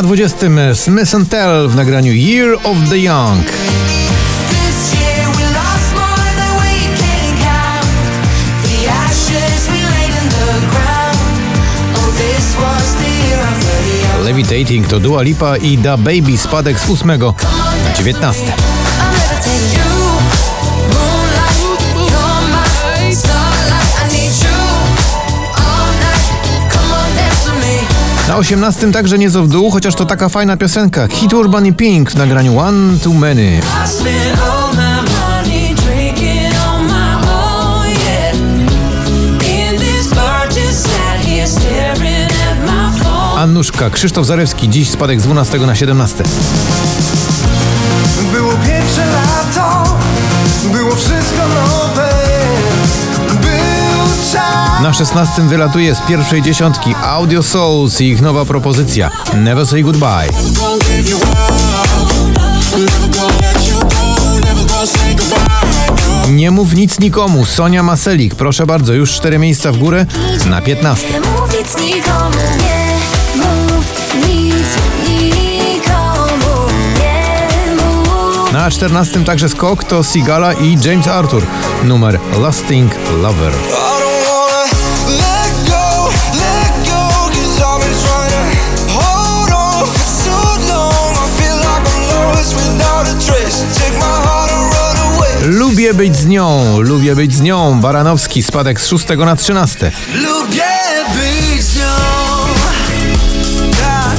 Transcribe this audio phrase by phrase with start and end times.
[0.00, 2.12] Na 20 Smith Tell w nagraniu.
[2.12, 3.44] Oh, year of the young.
[14.24, 17.16] Levitating to Dua Lipa i Da Baby spadek z 8 na
[17.98, 18.34] 19.
[28.30, 31.08] Na 18 także nieco w dół, chociaż to taka fajna piosenka.
[31.08, 33.60] Hit Urban i Pink w nagraniu One Too Many.
[43.36, 46.24] Annuszka, Krzysztof Zarewski, dziś spadek z 12 na 17.
[48.32, 48.49] Było
[54.82, 60.28] Na 16 wylatuje z pierwszej dziesiątki Audio Souls i ich nowa propozycja Never Say Goodbye.
[66.30, 70.06] Nie mów nic nikomu, Sonia Maselik, proszę bardzo, już cztery miejsca w górę
[70.46, 71.08] na 15.
[71.08, 73.94] Nie mów nic nikomu, nie mów
[74.28, 74.68] nic
[75.08, 78.52] nikomu, nie mów.
[78.52, 81.46] Na 14 także skok to Sigala i James Arthur,
[81.84, 82.92] numer Lasting
[83.22, 83.52] Lover.
[95.50, 97.80] Lubię być z nią, lubię być z nią.
[97.80, 99.92] Baranowski, spadek z 6 na 13.
[100.14, 100.62] Lubię
[101.14, 101.84] być z nią.
[103.70, 104.16] Tak,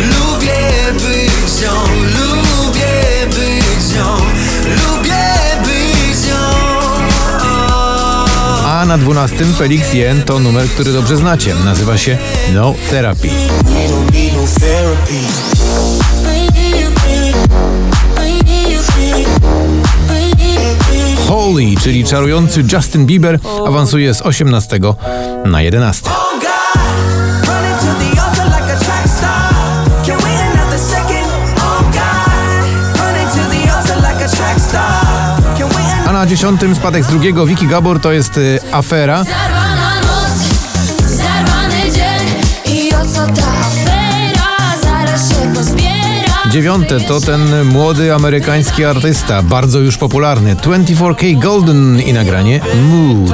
[0.00, 1.70] lubię być z nią,
[2.20, 4.16] lubię być z nią,
[4.66, 5.24] lubię
[5.64, 6.34] być z nią.
[8.66, 11.54] A na 12 Felix Jen to numer, który dobrze znacie.
[11.64, 12.18] Nazywa się
[12.54, 13.28] No Therapy.
[21.62, 24.78] Holy, czyli czarujący Justin Bieber, awansuje z 18
[25.44, 26.10] na 11.
[26.10, 26.48] Oh God,
[27.48, 28.72] running to the altar like
[36.06, 39.24] a na 10 spadek z drugiego Vicky Gabor to jest y, afera.
[39.24, 40.32] Zarwana noc,
[41.08, 42.74] zarwany dzień.
[42.76, 43.51] I o co ta
[46.52, 53.30] Dziewiąte to ten młody amerykański artysta, bardzo już popularny, 24K Golden i nagranie Mood.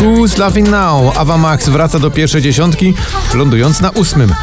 [0.00, 1.18] Who's Laughing Now?
[1.18, 2.94] Ava Max wraca do pierwszej dziesiątki,
[3.34, 4.34] lądując na ósmym.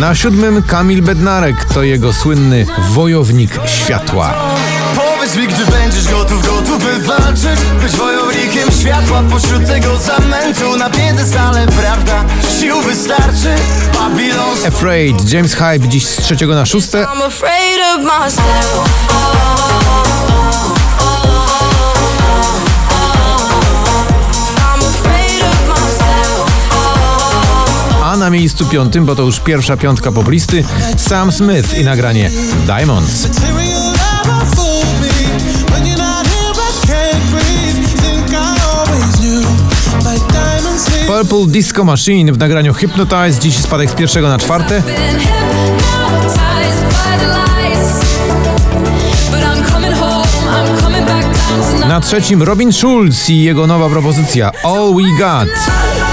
[0.00, 4.34] Na siódmym Kamil Bednarek to jego słynny wojownik światła.
[4.96, 10.90] Powiedz mi, gdy będziesz gotów, gotów by walczyć Być wojownikiem światła pośród tego zamętu Na
[10.90, 12.24] piedestale, prawda,
[12.60, 13.54] sił wystarczy
[13.94, 20.09] Babylon Afraid, James Hype dziś z trzeciego na szóste, I'm afraid of myself.
[28.30, 30.64] Na miejscu piątym, bo to już pierwsza piątka poplisty,
[30.96, 32.30] Sam Smith i nagranie
[32.66, 33.28] Diamonds.
[41.06, 44.82] Purple Disco Machine w nagraniu Hypnotize, dziś spadek z pierwszego na czwarte,
[51.88, 56.09] na trzecim Robin Schulz i jego nowa propozycja All We Got.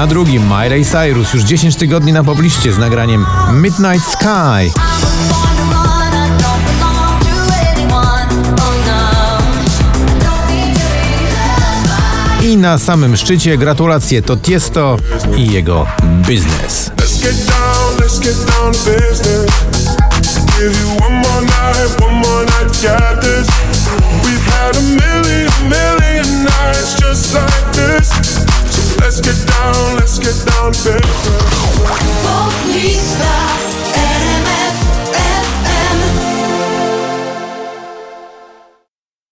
[0.00, 4.80] Na drugim Miley Cyrus, już 10 tygodni na pobliście z nagraniem Midnight Sky.
[12.42, 14.96] I na samym szczycie gratulacje to Tiesto
[15.36, 15.86] i jego
[16.26, 16.90] biznes.
[16.96, 18.60] Let's get down, let's get down
[32.22, 33.69] Бог не стал